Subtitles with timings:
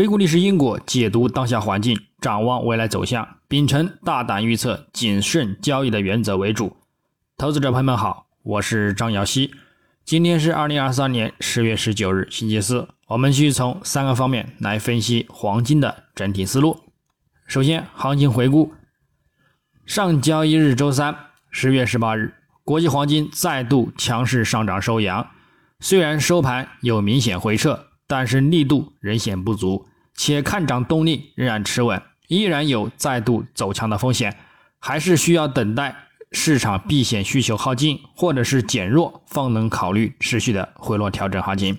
[0.00, 6.74] 回顾历史因果，解读当下环境，展望未来走向，秉承大胆预测、谨慎交易的原则为主。
[7.36, 9.50] 投资者朋友们好，我是张瑶希。
[10.06, 12.88] 今天是二零二三年十月十九日，星期四。
[13.08, 16.80] 我们继续从三个方面来分析黄金的整体思路。
[17.46, 18.72] 首先，行情回顾：
[19.84, 21.14] 上交易日周三，
[21.50, 22.32] 十月十八日，
[22.64, 25.28] 国际黄金再度强势上涨收阳，
[25.78, 27.88] 虽然收盘有明显回撤。
[28.06, 29.86] 但是力度仍显不足，
[30.22, 34.36] 且看涨动力仍然持稳，依然有再度走强的风险，
[34.78, 35.96] 还是需要等待
[36.30, 41.78] 市场避险需求耗尽或者是减弱，方能考虑持续的回落调整行情。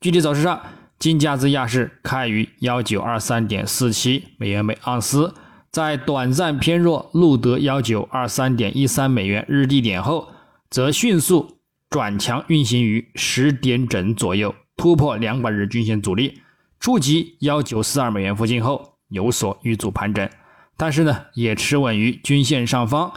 [0.00, 0.58] 具体走势上，
[0.98, 5.34] 金价自亚市开于幺九二三点四七美元每盎司，
[5.70, 10.28] 在短暂偏弱录得幺九二三点一三美元日低点后，
[10.70, 11.58] 则迅速
[11.90, 14.54] 转强运行于十点整左右。
[14.78, 16.40] 突破两百日均线阻力，
[16.80, 20.28] 触及幺九四二美元附近后有所遇阻盘整，
[20.76, 23.12] 但是呢也持稳于均线上方，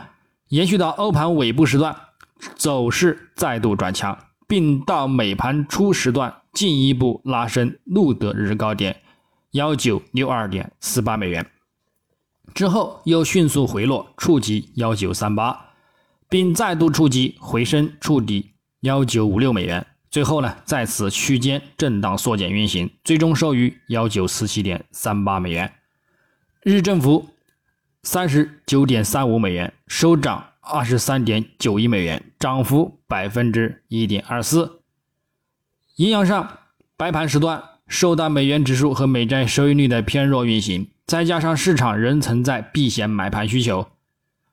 [0.48, 1.96] 延续到欧盘尾部时段，
[2.56, 9.02] 走势再度转强，并到美盘初时段进一步拉升录得日高点
[9.52, 11.46] 幺九六二点四八美元，
[12.54, 15.68] 之后又迅速回落触及幺九三八，
[16.28, 19.86] 并再度触及回升触底幺九五六美元。
[20.12, 25.74] 最后呢，在此区间震荡缩减运行，最终收于幺九四七点三八美元，
[26.64, 27.30] 日振幅
[28.04, 34.82] 三十九点三五美元，收涨二十三点九一美元，涨幅百分之一点二四。
[35.96, 36.58] 影响上，
[36.98, 43.88] 白盘时段受到美元指数和美债收益率的偏弱运行，再加上市场仍存在避险买盘需求，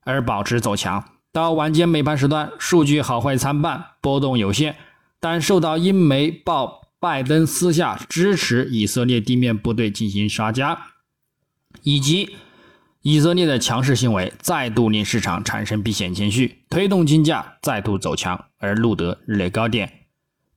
[0.04, 1.04] 而保持走强。
[1.32, 4.76] 到晚间美盘时段，数据好坏参半，波动有限。
[5.20, 10.78] 但受到英媒报拜登私下支持以色列地面部队进行杀加，
[11.82, 12.36] 以及
[13.02, 19.92] 以色列的强势行为，再度令市场产生避险情绪，推动金价再度走强，而录得日内高点。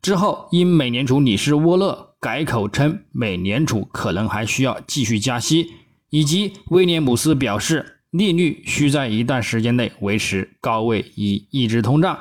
[0.01, 5.71] 之后，因美联储理事沃勒改口称美联储可能还需要继续加息，
[6.09, 12.19] 以及威廉姆斯表示利率需在一段时间内维持高位以抑制通胀。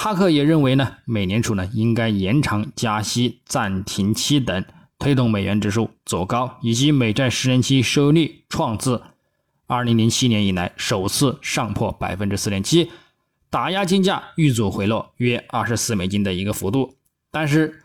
[0.00, 4.64] 哈克也认为呢，美联储呢应该延长加息暂停期等，
[4.96, 9.02] 推动美元指数走高，以及美债十年期收益率创自
[9.66, 12.92] 二零零七年以来首次上破百分之四点七，
[13.50, 16.94] 打压金价遇阻回落约二十四美金的一个幅度。
[17.32, 17.82] 但是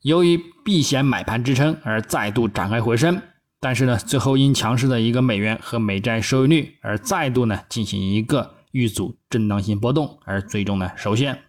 [0.00, 3.20] 由于避险买盘支撑而再度展开回升，
[3.60, 8.54] 但是呢最后因强势的一个美元和美债收益率而再度呢进行一个。
[8.72, 11.44] 遇阻震荡性波动，而最终呢首现。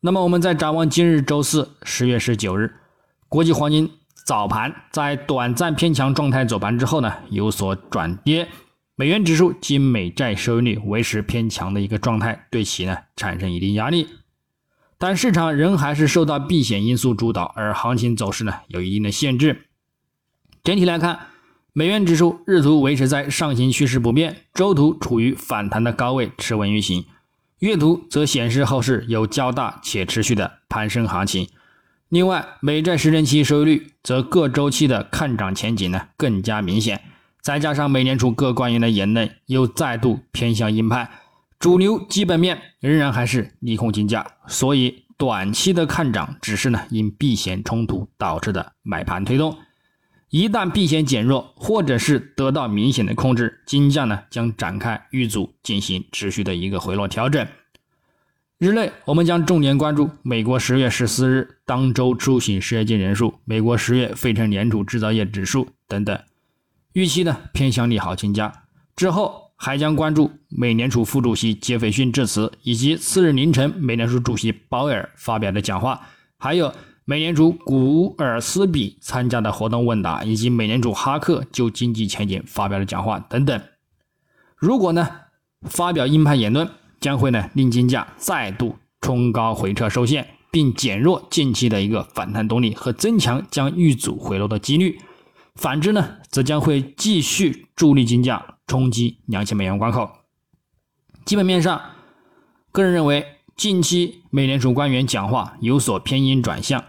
[0.00, 2.74] 那么我们再展望今日周四十月十九日，
[3.28, 3.88] 国际黄金
[4.26, 8.48] 早盘在短暂偏强状态走盘之后呢有所转跌，
[8.96, 14.08] 美元指数及美债收益率维持偏强的一个状态，对其呢产生一定压力。
[14.98, 19.66] 但市场仍还是受到避险因素主导，而行情走势呢有一定的限制。
[20.64, 21.31] 整体来看。
[21.74, 27.06] 美元指数日图维持在上行趋势不变，周图处于反弹的高位持稳运行，
[27.60, 31.48] 月图则显示后市有较大且持续的攀升行情。
[32.10, 37.00] 另外，美债十年期收益率则各周期的看涨前景呢更加明显，
[37.40, 41.10] 再加上美联储各官员的言论又再度偏向鹰派，
[41.58, 49.56] 主流基本面仍然还是利空金价，所以短期的看涨只是呢因避险冲突导致的买盘推动。
[50.32, 57.46] 一旦避险减弱，或者是得到明显的控制，金价呢将展开遇阻，进行持续的一个回落调整。
[58.56, 66.18] 日内，我们将重点关注美国十月十四日当周出行失业金人数、美国十月费城联储制造业指数等等，
[66.94, 68.64] 预期呢偏向利好金价。
[68.96, 76.72] 之后还将关注美联储副主席杰斐逊致辞，以及次日凌晨美联储主席鲍威尔发表的讲话，还有。
[77.04, 83.60] 美联储古尔斯比参加的活动问答，以及美联储哈克就经济前景发表的讲话等等，
[84.56, 85.08] 如果呢
[85.62, 86.70] 发表鹰派言论，
[87.00, 94.96] 将会呢令金价再度冲高回撤受限，并减弱近期的一个反弹动力和增强将遇阻回落的几率；
[95.56, 100.08] 反之呢，则将会继续助力金价冲击两千美元关口。
[101.24, 101.80] 基本面上，
[102.70, 103.26] 个人认为
[103.56, 106.84] 近期美联储官员讲话有所偏鹰转向。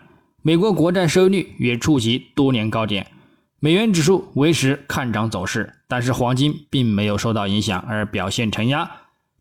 [0.46, 3.08] 美国国债收益率也触及多年高点，
[3.62, 8.92] 美元指数维持看涨走势，但是黄金并没有受到影响而表现承压。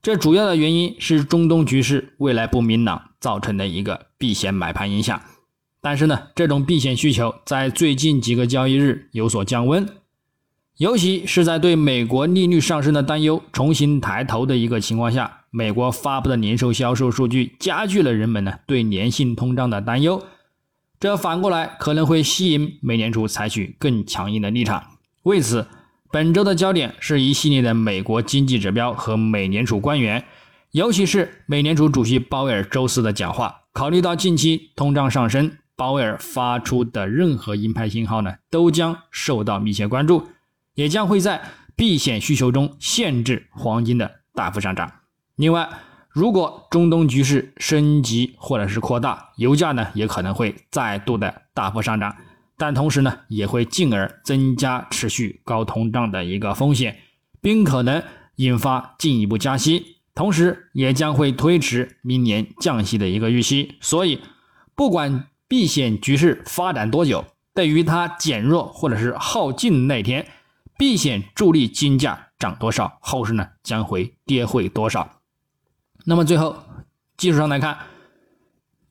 [0.01, 5.21] 这主要的原因是中东局势未来不明朗造成的一个避险买盘影响。
[5.81, 9.85] 但是呢，这种避险需求在最近几个交易日有所降温，
[10.77, 20.23] 尤其是在对美国利率上升的担忧重新抬头的一个情况下，美国发布的零售销售数据加剧了人们呢对粘性通胀的担忧，
[21.03, 24.85] 这反过来可能会吸引美联储采取更强硬的立场。
[25.25, 25.67] 为此，
[26.13, 30.25] 本周的焦点是一系列的美国经济指标和美联储官员，
[30.71, 33.63] 尤其是美联储主席鲍威尔周四的讲话。
[33.73, 35.57] 考虑到近期通胀上升。
[35.75, 40.29] 鲍威尔发出的任何鹰派信号呢，都将受到密切关注，
[40.75, 41.43] 也将会在
[41.75, 44.93] 避险需求中限制黄金的大幅上涨。
[45.35, 45.69] 另外，
[46.13, 52.15] 如果中东局势升级或者是扩大，油价呢也可能会再度的大幅上涨，
[52.59, 56.99] 但同时呢也会进而增加持续高通胀的一个风险，
[57.41, 58.03] 并可能
[58.37, 63.77] 引发进一步加息，同时也将会推迟明年降息的一个预期。
[63.81, 64.21] 所以，
[64.75, 67.25] 不管避险局势发展多久，
[67.55, 70.27] 对于它减弱或者是耗尽那天，
[70.77, 75.22] 避险助力金价涨多少，后市呢将会跌回多少。
[76.05, 76.57] 那么最后，
[77.17, 77.79] 技术上来看，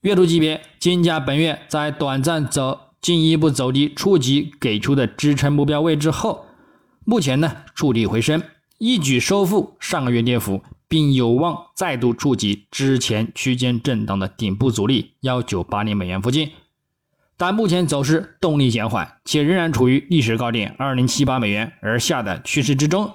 [0.02, 6.46] 月度级别金价本月在短暂走进一步走低，触及给出的支撑目标位置后，
[7.06, 8.42] 目前呢触底回升，
[8.78, 10.62] 一举收复上个月跌幅。
[10.92, 16.52] 并有望再度触及之前区间震荡的顶部阻力幺九八零美元附近，
[17.38, 23.10] 但目前走势动力减缓，且仍然处于历史高点二零七八美元而下的趋势之中。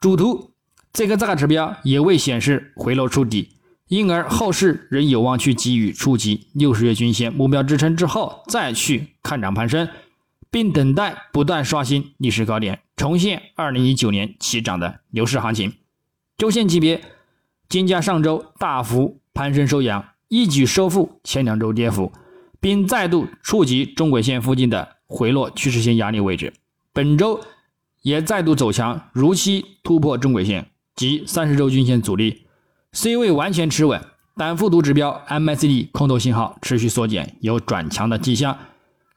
[0.00, 0.52] 主图
[0.92, 3.50] 这个大指标也未显示回落触底，
[3.88, 9.88] 因而后市仍有望去给予触及六十月均线目标支撑之后再去看涨攀升，
[10.50, 15.72] 并等待不断刷新历史高点，重现二零一九年起涨的牛市行情。
[16.36, 17.00] 周线级别，
[17.68, 22.12] 金价上周大幅攀升收阳，一举收复前两周跌幅，
[22.60, 26.52] 并再度触及中轨线附近的回落趋势线压力位置。
[26.92, 27.40] 本周
[28.02, 30.69] 也再度走强，如期突破中轨线
[31.00, 32.42] 及三十周均线阻力，
[32.92, 34.04] 虽未完全持稳，
[34.36, 38.58] 但复读指标 MACD 空头信号持续缩减，有转强的迹象。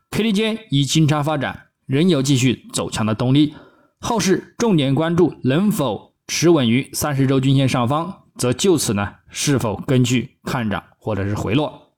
[0.09, 3.53] K D J 以金叉发展，仍有继续走强的动力。
[3.99, 6.13] 后市重点关注能否。
[6.25, 11.91] 持稳于三十周均线上方，则就此呢是否根据看涨或者是回落。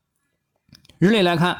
[0.97, 1.57] 日内来看，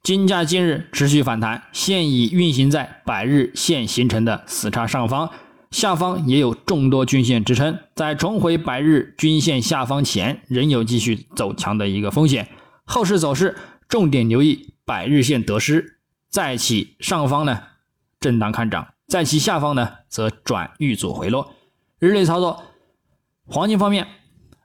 [0.00, 5.28] 金价近日持续反弹，现已运行在百日线形成的死叉上方，
[5.70, 12.48] 下方也有众多均线支撑，在重回百日均线下方前，仍有继续走强的一个风险。
[12.84, 13.56] 后市走势
[13.88, 15.98] 重点留意百日线得失，
[16.30, 17.62] 在其上方呢
[18.20, 21.52] 震荡看涨，在其下方呢则转遇阻回落。
[21.98, 22.62] 日内操作，
[23.46, 24.06] 黄金方面，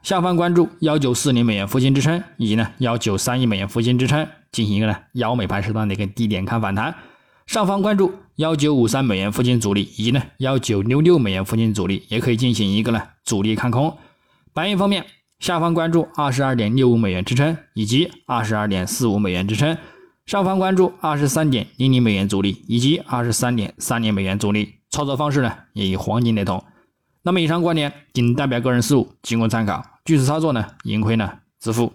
[0.03, 6.93] 下方关注幺九四零美元附近支撑，以及呢幺九三亿美元附近支撑，进行一个呢幺美盘时段的一个低点看反弹；
[7.45, 13.97] 上方关注幺九五三美元附近阻力，以及呢幺九六六美元附近阻力，也可以进行一个呢阻力看空。
[14.53, 15.05] 白银方面，
[15.39, 19.75] 下方关注二十二点六五美元支撑，以及二十二点四五美元支撑；
[20.25, 24.75] 上方关注二十三点零零美元阻力，以及二十三点三零美元阻力。
[24.89, 26.63] 操作方式呢也与黄金雷同。
[27.23, 29.83] 那么以上观点仅代表个人思路，仅供参考。
[30.05, 31.93] 据此操作呢，盈亏呢自负。